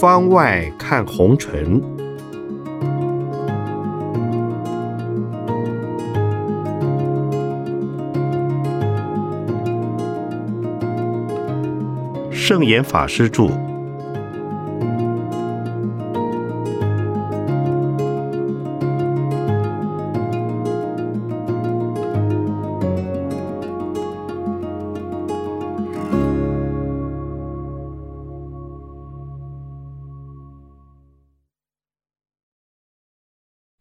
[0.00, 1.82] 方外看红尘，
[12.30, 13.69] 圣严法师著。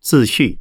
[0.10, 0.58] 自序。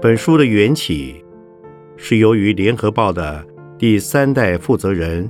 [0.00, 1.20] 本书的缘起
[1.96, 3.44] 是由于《联合报》的
[3.76, 5.28] 第三代负责人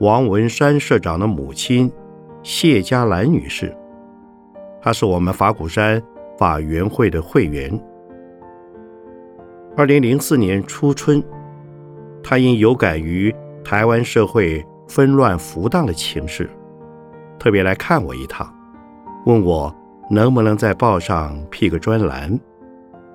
[0.00, 1.88] 王文山社长的母亲
[2.42, 3.72] 谢佳兰女士，
[4.82, 6.02] 她是我们法鼓山
[6.36, 7.70] 法援会的会员。
[9.76, 11.22] 二零零四年初春。
[12.26, 16.48] 他因有感于台湾社会纷乱浮荡的情势，
[17.38, 18.50] 特别来看我一趟，
[19.26, 19.72] 问我
[20.10, 22.40] 能不能在报上辟个专栏，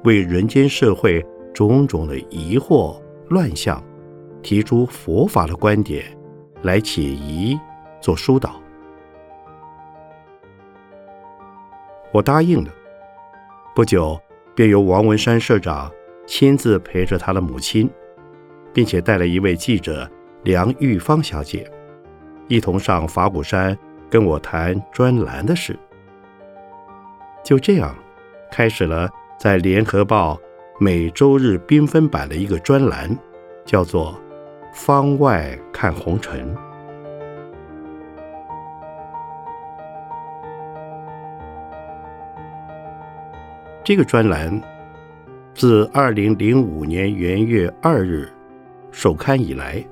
[0.04, 3.84] 为人间社会种种的疑惑乱象，
[4.44, 6.06] 提出佛法的观点
[6.62, 7.60] 来解疑
[8.00, 8.62] 做疏导。
[12.12, 12.72] 我答应了，
[13.76, 14.20] 不久
[14.54, 15.92] 便由王文山社长
[16.28, 17.90] 亲自陪着他的母亲。
[18.74, 20.10] 并且带了一位记者
[20.44, 21.70] 梁玉芳小姐，
[22.48, 23.78] 一同上法鼓山
[24.10, 25.78] 跟我谈专栏的事。
[27.44, 27.96] 就这样，
[28.52, 30.36] 开始了在《联合报》
[30.80, 33.10] 每周日缤纷版的一个专栏，
[33.66, 34.14] 叫做
[34.74, 36.56] 《方外看红尘》。
[43.84, 44.62] 这个专栏
[45.56, 48.32] 自二零零五年元月二日。
[48.92, 49.86] 首刊以来，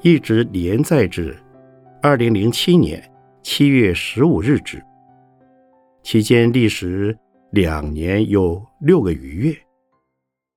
[0.00, 1.36] 一直连载至
[2.00, 3.12] 二零零七年
[3.42, 4.82] 七月十五日止，
[6.02, 7.18] 期间历时
[7.50, 9.66] 两年有六个余月，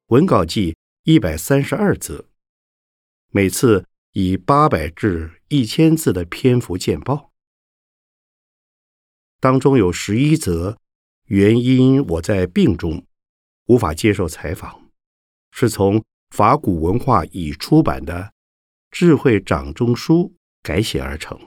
[0.07, 2.23] 文稿计一百三十二则，
[3.31, 3.83] 每次
[4.13, 7.31] 以八百至一千字的篇幅见报，
[9.39, 10.77] 当中有十一则
[11.25, 13.03] 原因我在病中
[13.65, 14.89] 无法接受采访，
[15.51, 16.01] 是从。
[16.29, 18.13] 法古文化已出版的
[18.91, 20.23] 《智慧掌中书》
[20.61, 21.37] 改写而成。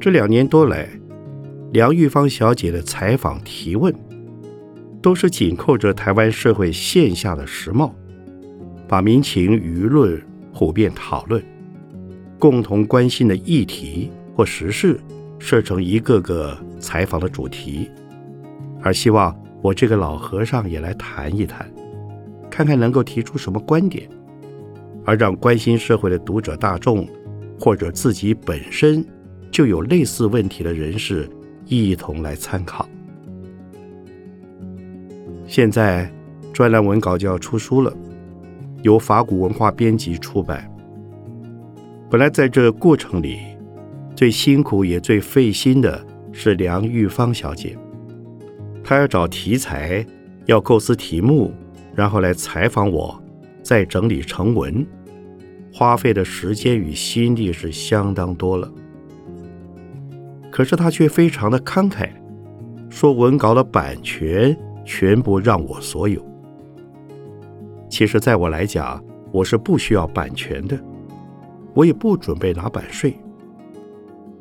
[0.00, 0.88] 这两年多来，
[1.72, 3.94] 梁玉芳小姐的采访提问，
[5.00, 7.92] 都是紧扣着台湾社会现下的时髦，
[8.88, 10.20] 把民情舆论
[10.52, 11.42] 普遍讨论、
[12.38, 15.00] 共同关心的议题或时事
[15.38, 17.88] 设成一个个采访的主题，
[18.82, 19.39] 而希望。
[19.62, 21.70] 我这个老和尚也来谈一谈，
[22.50, 24.08] 看看能够提出什么观点，
[25.04, 27.06] 而让关心社会的读者大众，
[27.58, 29.04] 或者自己本身
[29.50, 31.28] 就有类似问题的人士
[31.66, 32.88] 一同来参考。
[35.46, 36.10] 现在
[36.52, 37.92] 专栏文稿就要出书了，
[38.82, 40.66] 由法古文化编辑出版。
[42.08, 43.38] 本来在这过程里，
[44.16, 47.76] 最辛苦也最费心的是梁玉芳小姐。
[48.90, 50.04] 他要找题材，
[50.46, 51.54] 要构思题目，
[51.94, 53.22] 然后来采访我，
[53.62, 54.84] 再整理成文，
[55.72, 58.68] 花费的时间与心力是相当多了。
[60.50, 62.10] 可是他却非常的慷慨，
[62.88, 66.20] 说文稿的版权全部让我所有。
[67.88, 70.76] 其实，在我来讲，我是不需要版权的，
[71.74, 73.16] 我也不准备拿版税。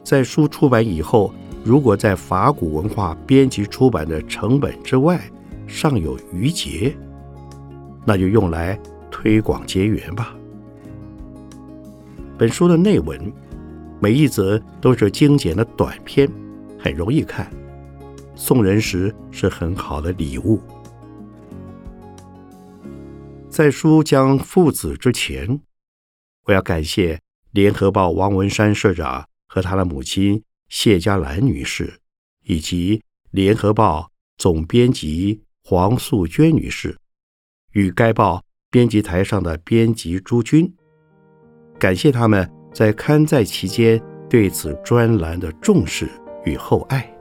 [0.04, 1.32] 在书出版以后。
[1.64, 5.22] 如果在法古文化编辑出版的成本之外
[5.68, 6.96] 尚有余节，
[8.06, 8.80] 那就用来
[9.12, 10.36] 推广结缘吧。
[12.38, 13.32] 本书的内文
[14.00, 16.28] 每一则都是精简的短篇，
[16.80, 17.52] 很容易看，
[18.36, 20.60] 送人时是很好的礼物。
[23.50, 25.60] 在书将父子之前，
[26.46, 27.20] 我要感谢
[27.52, 30.42] 联合报王文山社长和他的母亲。
[30.70, 32.00] 谢佳兰女士
[32.46, 33.02] 以及
[33.32, 36.96] 联合报总编辑黄素娟女士，
[37.74, 40.72] 与该报编辑台上的编辑朱军，
[41.78, 46.08] 感谢他们在刊载期间对此专栏的重视
[46.46, 47.12] 与厚爱。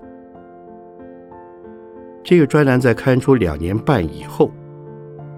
[2.22, 4.52] 这个专栏在刊出两年半以后，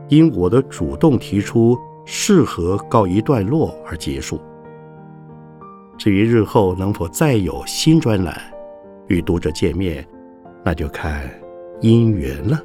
[0.09, 4.41] 因我的主动提出适合告一段落而结束。
[6.01, 8.35] 至于日后能否再有新专栏
[9.09, 10.03] 与读者见面，
[10.65, 11.29] 那就看
[11.83, 12.59] 姻缘了。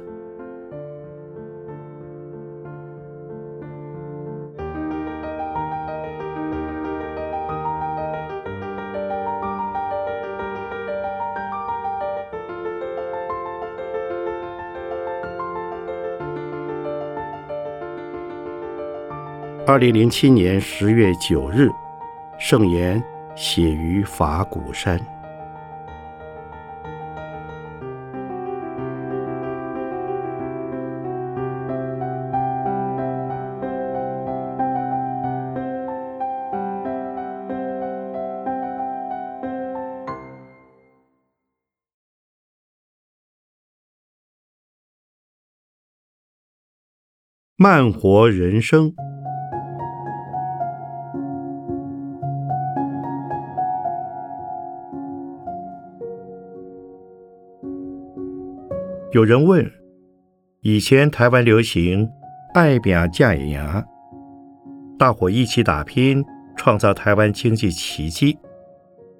[19.66, 21.68] 二零零七年十月九日，
[22.38, 23.02] 圣言
[23.36, 24.98] 写于法鼓山。
[47.58, 48.94] 慢活人生。
[59.16, 59.72] 有人问：
[60.60, 62.06] 以前台湾流行
[62.52, 63.82] “爱拼架牙”，
[64.98, 66.22] 大伙一起打拼，
[66.54, 68.36] 创造台湾经济奇迹。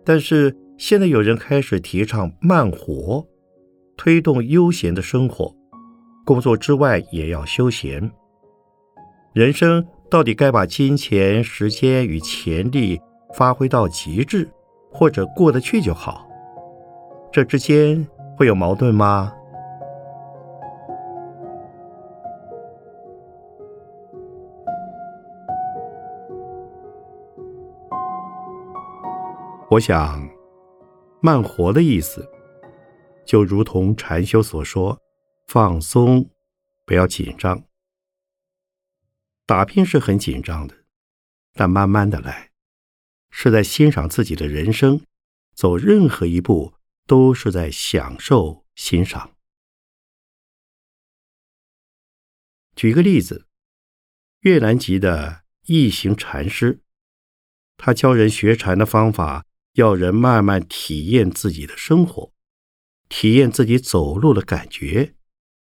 [0.05, 3.27] 但是现在有人开始提倡慢活，
[3.97, 5.51] 推动悠闲的生活，
[6.27, 8.11] 工作之外也要休闲。
[9.33, 13.01] 人生到底该把金钱、时间与潜力
[13.33, 14.47] 发挥到极致，
[14.93, 16.29] 或者过得去就好？
[17.33, 18.07] 这之间
[18.37, 19.33] 会有矛盾吗？
[29.69, 30.31] 我想，
[31.21, 32.25] 慢活的意思，
[33.27, 34.97] 就如同禅修所说，
[35.49, 36.31] 放松，
[36.85, 37.65] 不要紧张。
[39.45, 40.85] 打拼是很紧张的，
[41.53, 42.53] 但慢慢的来，
[43.31, 45.05] 是在欣赏自己的人生，
[45.53, 46.75] 走任何一步
[47.09, 49.35] 都是在享受欣赏。
[52.77, 53.49] 举个例子，
[54.43, 56.83] 越南籍的一行禅师，
[57.77, 59.45] 他教人学禅的方法。
[59.76, 62.32] 要人慢慢体验自己的生活，
[63.11, 65.14] 体验自己走路的感觉，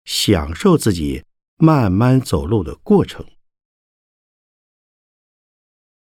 [0.06, 1.24] 享受自己
[1.58, 3.26] 慢慢走路的过程。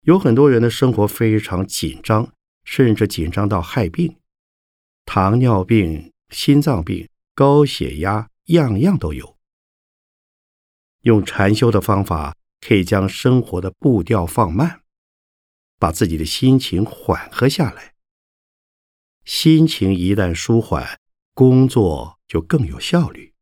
[0.00, 2.32] 有很多人的生活非常紧张，
[2.64, 4.16] 甚至紧张到害病，
[5.04, 9.36] 糖尿病、心脏病、高血压，样样都有。
[11.02, 12.34] 用禅修的方法，
[12.66, 14.80] 可以将生活的步调放慢，
[15.78, 17.92] 把自己的心情缓和下来。
[19.28, 20.98] 心情一旦舒缓，
[21.34, 23.34] 工作就更有效率。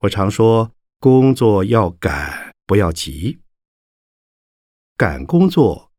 [0.00, 3.40] 我常说，工作要赶，不要急。
[4.98, 5.90] 赶工作，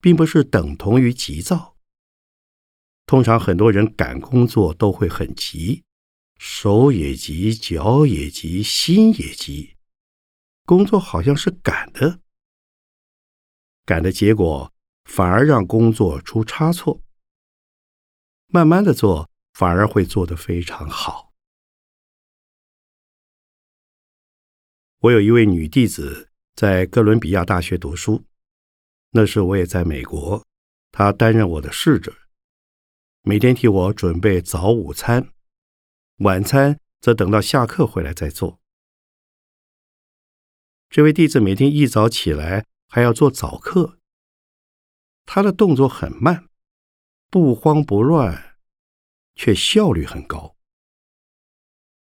[0.00, 1.76] 并不是等同于急躁。
[3.06, 5.84] 通常很多人赶工作都会很急，
[6.40, 9.76] 手也急，脚也急，心也急。
[10.64, 12.20] 工作好像是赶的，
[13.84, 14.72] 赶的结果。
[15.06, 17.00] 反而让工作出差错。
[18.48, 21.32] 慢慢的做，反而会做得非常好。
[25.00, 28.24] 我有一位女弟子在哥伦比亚大学读书，
[29.10, 30.44] 那时我也在美国，
[30.90, 32.12] 她担任我的侍者，
[33.22, 35.32] 每天替我准备早午餐，
[36.18, 38.60] 晚餐则等到下课回来再做。
[40.88, 43.95] 这位弟子每天一早起来还要做早课。
[45.26, 46.48] 他的动作很慢，
[47.28, 48.56] 不慌不乱，
[49.34, 50.56] 却效率很高。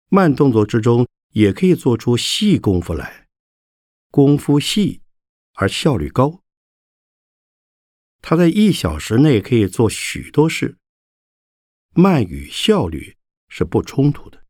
[0.07, 3.27] 慢动作之中也可以做出细功夫来，
[4.11, 5.01] 功夫细
[5.55, 6.41] 而效率高。
[8.21, 10.77] 他在一小时内可以做许多事，
[11.93, 13.17] 慢与效率
[13.49, 14.45] 是不冲突的。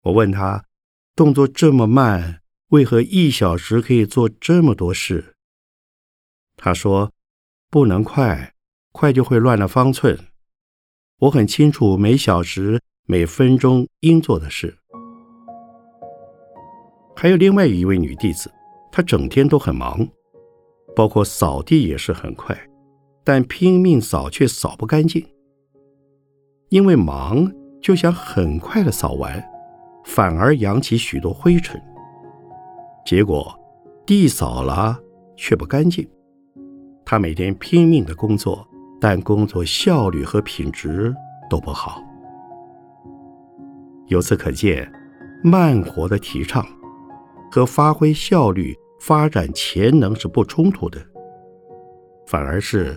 [0.00, 0.66] 我问他，
[1.14, 2.39] 动作这么慢。
[2.70, 5.34] 为何一小时可以做这么多事？
[6.56, 7.10] 他说
[7.68, 8.54] ：“不能快，
[8.92, 10.16] 快就会乱了方寸。
[11.18, 14.78] 我很清楚每小时、每分钟应做的事。”
[17.16, 18.48] 还有另外一位女弟子，
[18.92, 20.06] 她整天都很忙，
[20.94, 22.56] 包括扫地也是很快，
[23.24, 25.26] 但拼命扫却扫不干净，
[26.68, 29.44] 因为忙就想很快的扫完，
[30.04, 31.82] 反而扬起许多灰尘。
[33.10, 33.52] 结果，
[34.06, 34.96] 地扫了
[35.36, 36.08] 却不干净。
[37.04, 38.64] 他每天拼命的工作，
[39.00, 41.12] 但工作效率和品质
[41.50, 42.00] 都不好。
[44.06, 44.88] 由此可见，
[45.42, 46.64] 慢活的提倡
[47.50, 51.04] 和发挥效率、发展潜能是不冲突的，
[52.28, 52.96] 反而是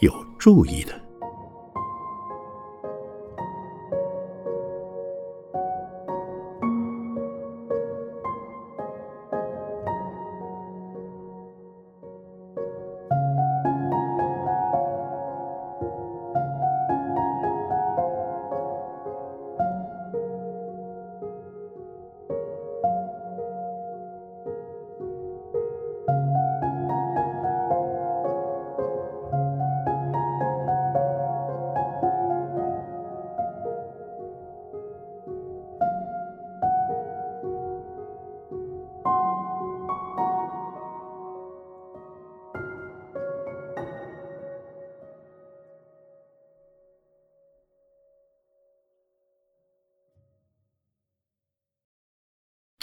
[0.00, 0.92] 有助益的。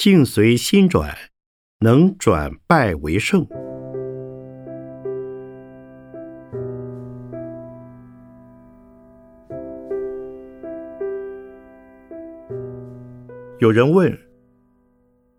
[0.07, 1.17] 境随心转，
[1.79, 3.43] 能转败为胜。
[13.57, 14.15] 有人问：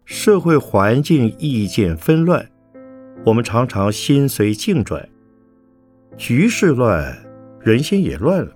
[0.05, 2.45] 社会环境意见纷乱，
[3.25, 5.09] 我们常常心随境转，
[6.17, 7.17] 局势乱，
[7.61, 8.53] 人心也乱了。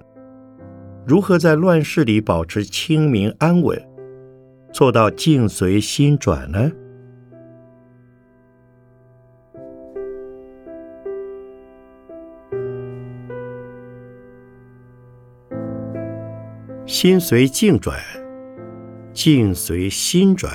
[1.07, 3.90] 如何在乱世里保持清明安稳？
[4.73, 6.71] 做到境随心转呢？
[16.87, 17.99] 心随境转，
[19.13, 20.53] 境随心转，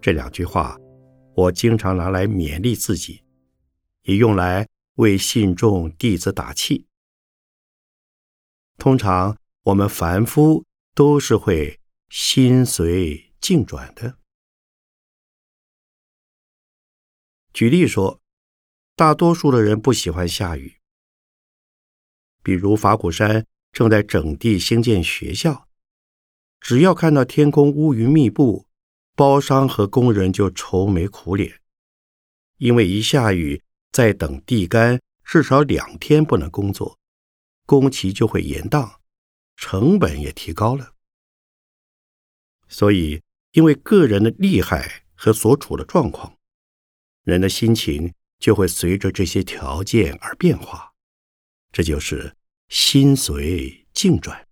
[0.00, 0.76] 这两句话，
[1.34, 3.22] 我经常拿来勉励自己，
[4.02, 6.86] 也用来为信众弟子打气。
[8.78, 13.25] 通常我们凡夫都是会心随。
[13.46, 14.18] 进转的。
[17.52, 18.20] 举例说，
[18.96, 20.80] 大多数的人不喜欢下雨。
[22.42, 25.68] 比如法鼓山正在整地兴建学校，
[26.58, 28.66] 只要看到天空乌云密布，
[29.14, 31.60] 包商和工人就愁眉苦脸，
[32.56, 33.62] 因为一下雨，
[33.92, 36.98] 再等地干，至少两天不能工作，
[37.64, 38.96] 工期就会延宕，
[39.54, 40.96] 成本也提高了。
[42.66, 43.22] 所以。
[43.56, 46.36] 因为个人的厉害和所处的状况，
[47.22, 50.92] 人的心情就会随着这些条件而变化，
[51.72, 52.36] 这就是
[52.68, 54.46] 心随境转。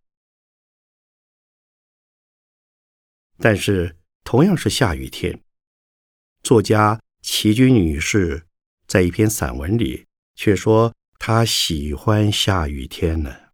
[3.37, 5.44] 但是，同样是下雨天，
[6.42, 8.46] 作家齐君女士
[8.87, 13.50] 在一篇散文里却说她喜欢下雨天呢，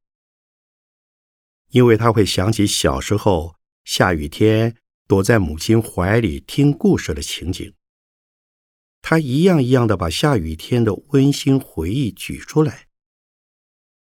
[1.71, 4.77] 因为她会想起小时候下雨天。
[5.11, 7.75] 躲在母亲怀里听故事的情景，
[9.03, 12.87] 他一样一样的把下雨天的温馨回忆举出来。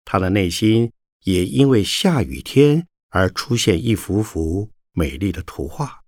[0.04, 0.92] 他的内心
[1.24, 6.04] 也因为下雨天而出现一幅幅美丽的图画。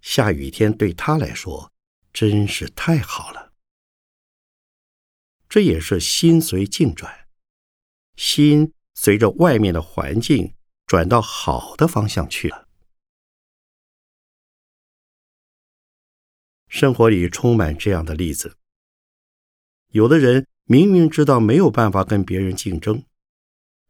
[0.00, 1.70] 下雨天对他来说
[2.14, 3.52] 真是太好了。
[5.46, 7.28] 这也是心随境转，
[8.16, 10.54] 心随着外面的环境
[10.86, 12.65] 转到好的方向去了。
[16.68, 18.56] 生活里充满这样的例子。
[19.88, 23.04] 有的人明明知道没有办法跟别人竞争，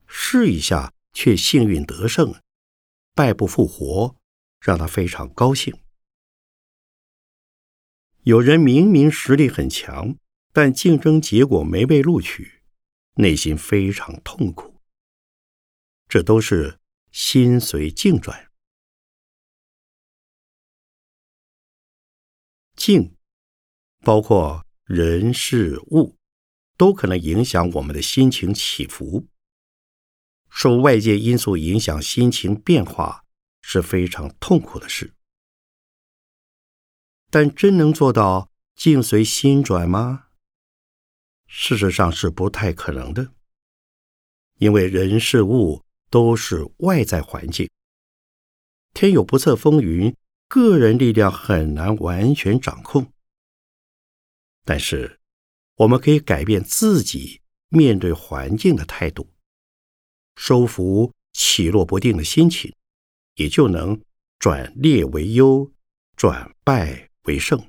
[0.06, 2.34] 试一下却幸运得胜，
[3.14, 4.14] 败不复活，
[4.60, 5.74] 让他非常高兴。
[8.22, 10.16] 有人明明实力很强，
[10.52, 12.62] 但竞争结果没被录取，
[13.14, 14.80] 内心非常痛苦。
[16.08, 16.78] 这都是
[17.10, 18.45] 心随境转。
[22.86, 23.16] 境，
[24.02, 26.16] 包括人事物，
[26.76, 29.26] 都可能影响我们的心情起伏。
[30.48, 33.24] 受外界因素影响心情变化
[33.60, 35.14] 是非常痛苦的事。
[37.28, 40.28] 但真能做到境随心转吗？
[41.48, 43.32] 事实上是不太可能的，
[44.58, 47.68] 因为人事物都是外在环境，
[48.94, 50.14] 天有不测风云。
[50.48, 53.06] 个人力量很难完全掌控，
[54.64, 55.18] 但是
[55.76, 59.28] 我们可以改变自己面对环境的态度，
[60.36, 62.72] 收服起落不定的心情，
[63.34, 64.00] 也就能
[64.38, 65.70] 转劣为优，
[66.14, 67.60] 转败为胜。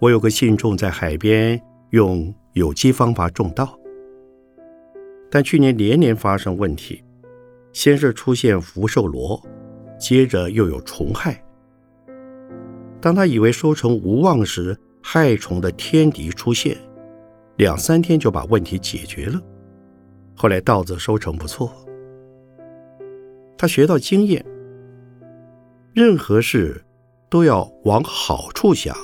[0.00, 3.78] 我有个信众在海边用有机方法种稻，
[5.30, 7.04] 但去年连连发生问题，
[7.74, 9.46] 先是出现福寿螺，
[10.00, 11.40] 接着又有虫害。
[13.00, 16.76] 当他以为收成无望时，害虫的天敌出现，
[17.56, 19.40] 两三天就把问题解决了。
[20.34, 21.70] 后来稻子收成不错，
[23.56, 24.44] 他学到经验，
[25.94, 26.82] 任何事
[27.28, 28.96] 都要往好处想，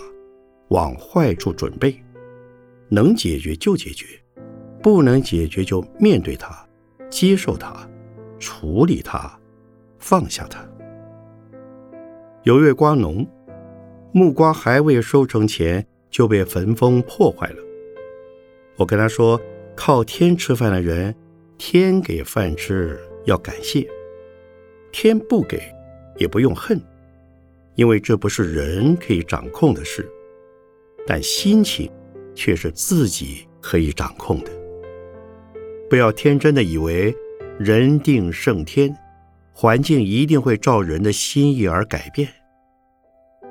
[0.68, 1.94] 往坏处准备，
[2.88, 4.06] 能解决就解决，
[4.82, 6.66] 不能解决就面对它，
[7.10, 7.88] 接受它，
[8.38, 9.38] 处理它，
[9.98, 10.66] 放下它。
[12.46, 13.26] 有位瓜农，
[14.12, 17.56] 木瓜还未收成前就被焚风破坏了。
[18.76, 19.40] 我跟他说
[19.74, 21.12] ：“靠天吃饭的人。”
[21.58, 23.88] 天给饭吃要感谢，
[24.92, 25.60] 天不给
[26.18, 26.80] 也不用恨，
[27.74, 30.08] 因为这不是人可以掌控的事，
[31.04, 31.90] 但心情
[32.34, 34.52] 却是自己可以掌控的。
[35.88, 37.12] 不要天真的以为
[37.58, 38.94] 人定胜天，
[39.58, 42.28] 环境一定会照人的心意而改变。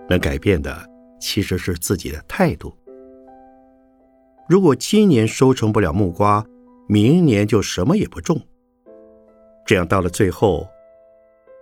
[0.08, 0.88] 能改变的
[1.20, 2.72] 其实是自己的态度。
[4.48, 6.46] 如果今年收成不了木瓜，
[6.88, 8.40] 明年就什么也不种，
[9.66, 10.68] 这样到了最后，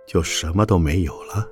[0.06, 1.48] 就什么都没有了。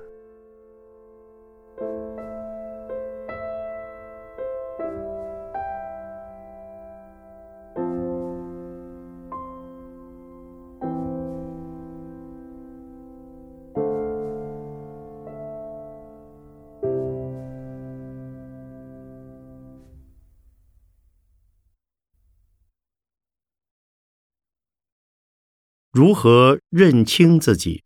[25.95, 27.83] 如何认清自己？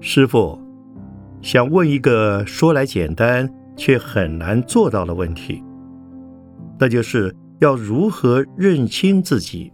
[0.00, 0.58] 师傅
[1.40, 5.62] 想问一个说来简单却很难做到的问题，
[6.80, 9.72] 那就是要如何认清自己？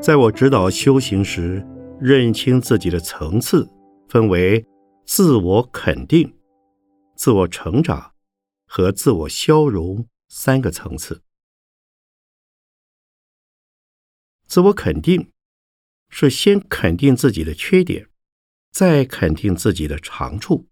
[0.00, 1.66] 在我指导修行时，
[2.00, 3.68] 认清自己的层次
[4.08, 4.64] 分为
[5.04, 6.32] 自我肯定、
[7.16, 8.14] 自我成长
[8.64, 11.22] 和自我消融三个层次。
[14.46, 15.32] 自我肯定
[16.08, 18.08] 是先肯定自己的缺点，
[18.70, 20.68] 再肯定自己的长处。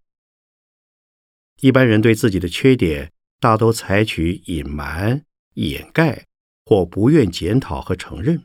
[1.60, 6.26] 一般人对自己的缺点大都采取隐瞒、掩盖
[6.64, 8.44] 或不愿检讨和承认。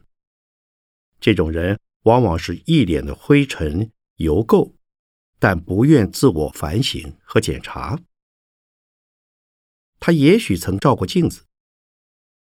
[1.22, 4.74] 这种人往往是一脸的灰尘油垢，
[5.38, 8.00] 但不愿自我反省和检查。
[10.00, 11.44] 他也许曾照过镜子，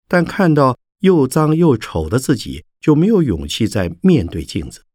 [0.09, 4.87] 但看到又脏又丑的自己，就没有勇气再面对镜子。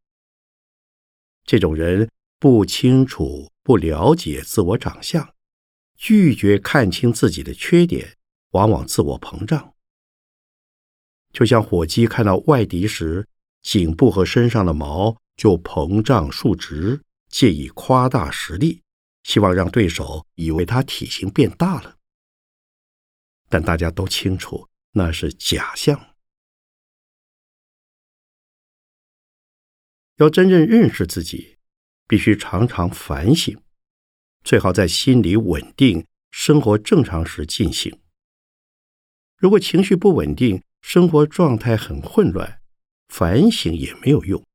[1.43, 5.35] 这种人不清楚、不了解自我长相，
[5.95, 8.17] 拒绝看清自己的缺点，
[8.49, 9.75] 往往自我膨胀。
[11.31, 13.27] 就像火鸡看到外敌时。
[13.65, 18.83] 颈部和身上的毛就膨胀竖直，借以夸大实力，
[19.23, 21.97] 希望让对手以为他体型变大了。
[23.49, 26.13] 但大家都清楚，那是假象。
[30.17, 31.57] 要真正认识自己，
[32.07, 33.59] 必须常常反省，
[34.43, 37.99] 最好在心理稳定、生活正常时进行。
[39.35, 42.61] 如果情绪不稳定，生活状态很混乱。
[43.07, 44.45] 反省也没有用，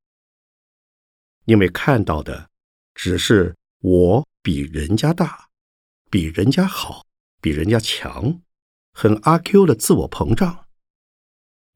[1.45, 2.49] 因为看到的
[2.93, 5.49] 只是我比人家大，
[6.09, 7.05] 比人家好，
[7.41, 8.41] 比人家强，
[8.93, 10.67] 很阿 Q 的自我膨胀，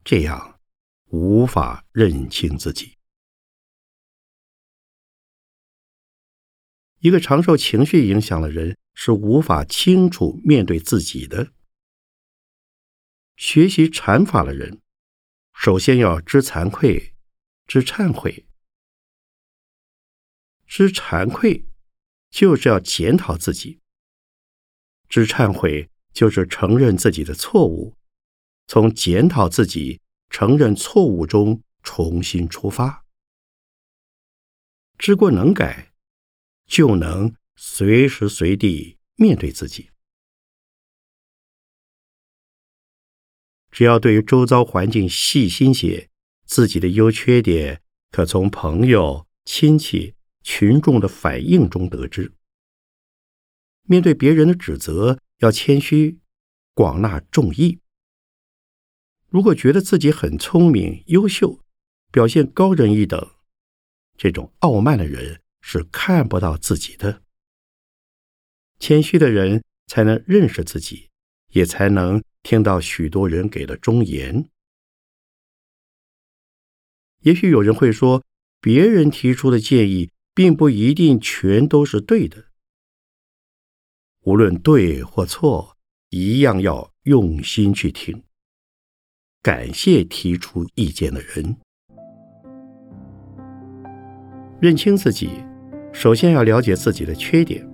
[0.03, 0.59] 这样
[1.05, 2.97] 无法认清自己。
[6.99, 11.51] 一个常受情绪影响的人是无法清楚面对自己的。
[13.35, 14.81] 学习禅法的人。
[15.55, 17.13] 首先要知惭愧，
[17.65, 18.45] 知忏悔。
[20.67, 21.65] 知惭愧
[22.29, 23.79] 就是要检讨自己；
[25.07, 27.95] 知忏悔就是承认自己的错误，
[28.67, 33.05] 从检讨自己、承认错误中重新出发。
[34.97, 35.93] 知过能改，
[36.67, 39.89] 就能随时随地面对自己。
[43.75, 46.09] 只要对于周遭环境细心些，
[46.45, 52.31] 自己的优缺点可从朋友、亲戚、群众的反应中得知。
[53.83, 56.19] 面对别人的指责，要谦虚，
[56.73, 57.79] 广纳众议。
[59.27, 61.59] 如果觉得自己很聪明、优秀，
[62.13, 63.29] 表现高人一等，
[64.17, 67.21] 这种傲慢的人是看不到自己的。
[68.79, 71.09] 谦虚的人才能认识自己，
[71.55, 74.49] 也才能听到许多人给的忠言。
[77.21, 78.21] 也许有人会说，
[78.59, 82.45] 别人提出的建议并不一定全都是对的。
[84.23, 85.77] 无论对或错，
[86.09, 88.21] 一样要用心去听，
[89.41, 91.55] 感谢提出意见的人。
[94.59, 95.29] 认清自己，
[95.93, 97.65] 首先要了解自己的缺点，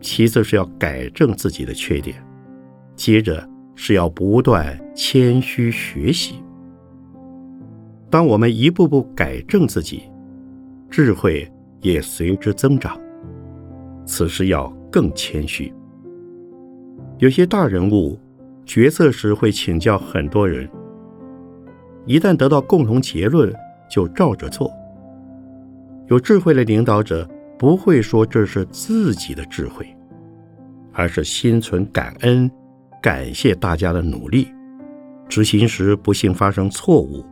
[0.00, 2.24] 其次是要改正自己的缺点，
[3.02, 6.36] 接着是要不断谦虚学习。
[8.08, 10.04] 当我们一步步改正自己，
[10.88, 12.96] 智慧也随之增长。
[14.04, 15.74] 此时要更谦虚。
[17.18, 18.16] 有些大人物
[18.64, 20.70] 决策时会请教很多人，
[22.06, 23.52] 一旦得到共同结论，
[23.90, 24.72] 就照着做。
[26.06, 29.84] 有智慧的领导者不会说这是自己的智慧，
[30.92, 32.48] 而是心存感恩，
[33.02, 34.48] 感谢大家的努力。
[35.28, 37.22] 执行时不幸发生错误。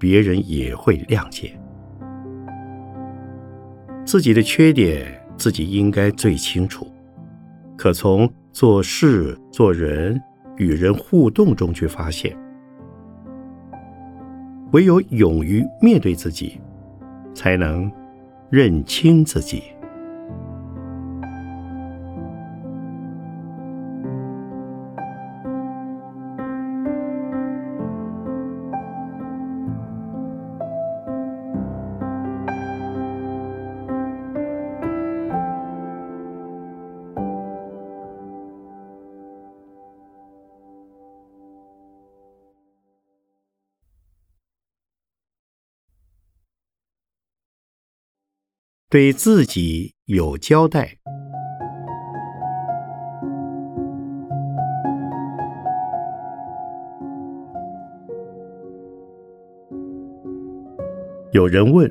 [0.00, 1.58] 别人也会谅解
[4.04, 6.86] 自己的缺点，自己应该最清楚。
[7.76, 10.16] 可从做事、做人、
[10.56, 12.32] 与人互动中去发现，
[14.70, 16.60] 唯有勇于面对自己，
[17.34, 17.90] 才能
[18.48, 19.64] 认清自己。
[48.98, 50.98] 对自己有交代。
[61.30, 61.88] 有人问：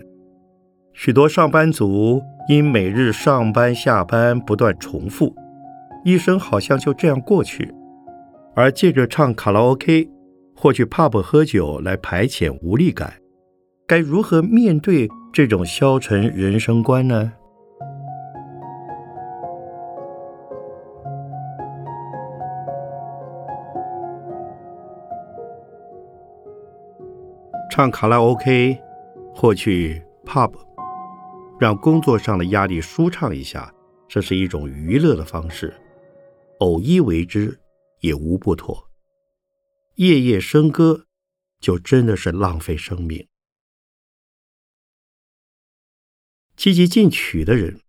[0.91, 5.33] 许多上班族因每日上班下班不断重复，
[6.03, 7.73] 一生好像就这样过去，
[8.53, 10.09] 而借着唱卡拉 OK
[10.53, 13.13] 或去 pub 喝酒来排遣无力感，
[13.87, 15.07] 该如何面对？
[15.31, 17.31] 这种消沉人生观呢？
[27.69, 28.81] 唱卡拉 OK
[29.35, 30.51] 或去 pub，
[31.59, 33.71] 让工作上的压力舒畅一下，
[34.07, 35.71] 这是一种娱乐的方式。
[36.57, 37.59] 偶一为之
[37.99, 38.89] 也无不妥。
[39.97, 41.05] 夜夜笙歌，
[41.59, 43.27] 就真的是浪费生命。
[46.57, 47.79] 积极进取的人，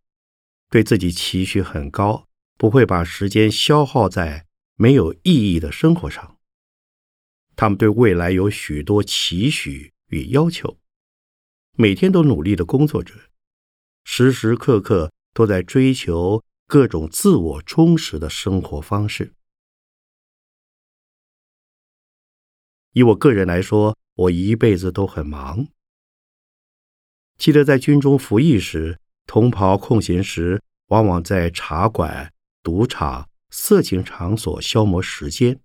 [0.68, 2.28] 对自己期许很高，
[2.58, 6.36] 不会把时间消耗在没有意义的生活上。
[7.56, 10.78] 他们对未来有许多期许与要求，
[11.76, 13.14] 每天都努力的工作着，
[14.04, 19.32] 时时刻刻都在追求各种自我充实的生活方式。
[22.92, 25.68] 以我个人来说，我一辈子都很忙。
[27.38, 32.32] 记得在军中服役时，同袍空闲时往往在茶馆、
[32.64, 35.60] 赌场、色情场所消磨时间。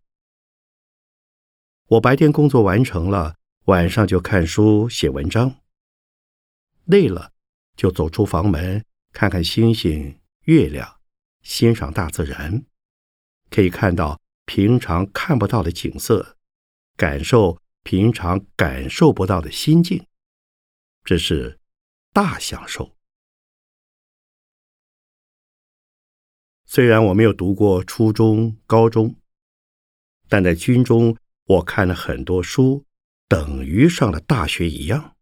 [1.88, 5.56] 我白天工作完成了，晚上就看书写文章。
[6.86, 7.32] 累了，
[7.76, 11.00] 就走出房门，看看星星、月亮，
[11.42, 12.64] 欣赏大自然，
[13.50, 16.38] 可以看到平常看不到的景色，
[16.96, 20.06] 感受平常感受不到的心境。
[21.04, 21.60] 这是。
[22.14, 22.96] 大享受。
[26.64, 29.16] 虽然我没有读过初中、高中，
[30.30, 32.86] 但在军中，我看了很多书，
[33.28, 35.16] 等于上了大学一样。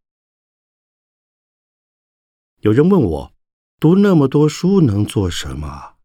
[2.57, 3.33] 有人问我，
[3.79, 5.95] 读那么多书能做什么？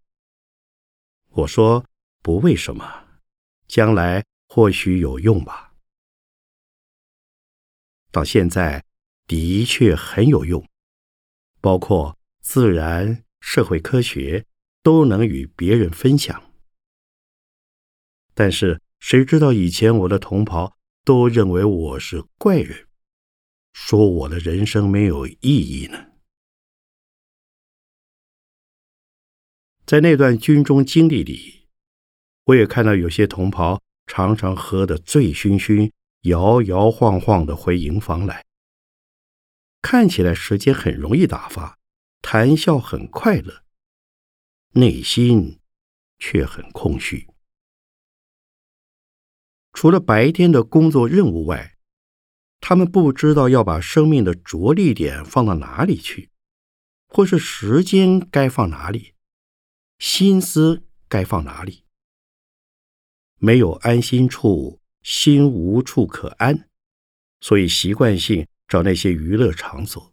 [1.31, 1.85] 我说
[2.23, 3.21] 不为什么，
[3.67, 5.75] 将来或许有用吧。
[8.13, 8.85] 到现在
[9.27, 10.65] 的确很有用。
[11.67, 14.47] 包括自然、社会科学
[14.85, 16.53] 都能与别人分享，
[18.35, 22.87] 但是谁知道以前我的同袍都认为我是怪人，
[23.73, 26.07] 说我的人生没有意义呢？
[29.85, 31.67] 在那段军中经历里，
[32.45, 38.46] 我也看到有些同袍常常喝得醉醺醺、摇摇晃晃的回营房来，
[39.89, 41.79] 看起来时间很容易打发，
[42.21, 43.63] 谈笑很快乐，
[44.73, 45.61] 内心
[46.19, 47.29] 却很空虚。
[49.73, 51.79] 除了白天的工作任务外，
[52.59, 56.33] 他们不知道要把生命的着力点放到哪里去，
[57.07, 59.15] 或是时间该放哪里，
[60.01, 61.85] 心思该放哪里。
[63.39, 66.69] 没有安心处，心无处可安，
[67.41, 68.49] 所以习惯性。
[68.69, 70.13] 找那些娱乐场所，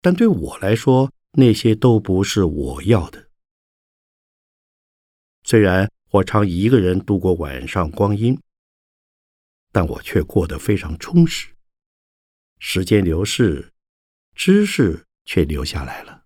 [0.00, 3.30] 但对我来说，那些都不是我要的。
[5.44, 8.40] 虽然我常一个人度过晚上光阴，
[9.70, 11.54] 但我却过得非常充实。
[12.58, 13.72] 时间流逝，
[14.34, 16.24] 知识却留下来了。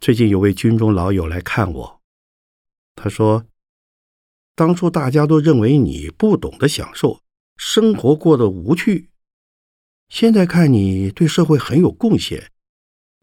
[0.00, 2.02] 最近有位军中老友来看我，
[2.94, 3.46] 他说。
[4.56, 7.20] 当初大家都认为你不懂得享受
[7.58, 9.10] 生活，过得无趣。
[10.08, 12.42] 现在看你对社会很有贡献，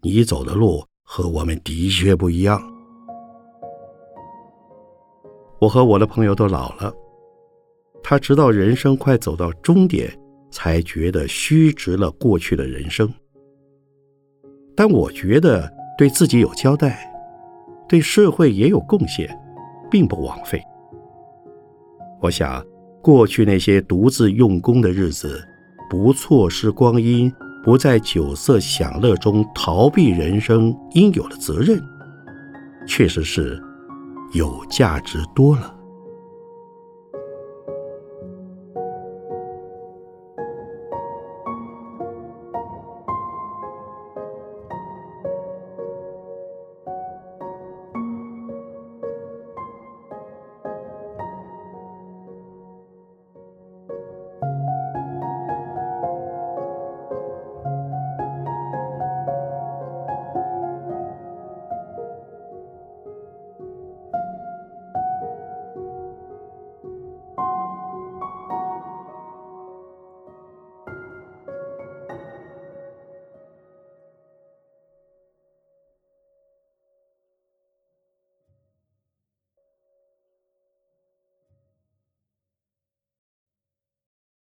[0.04, 2.62] 你走的路和我们的确不一样。
[5.60, 6.94] 我和我的朋友都老了，
[8.04, 10.16] 他直到人生快走到终点，
[10.52, 13.12] 才觉得虚值了过去的人生。
[14.76, 17.12] 但我觉得对自己有交代，
[17.90, 19.36] 对社会也有贡献，
[19.90, 20.62] 并不枉费。
[22.24, 22.66] 我想，
[23.02, 25.46] 过去那些独自用功的日子，
[25.90, 27.30] 不错失光阴，
[27.66, 31.84] 不在酒色享乐中逃避人生应有的责任，
[32.88, 33.62] 确实是
[34.32, 35.76] 有价值多了。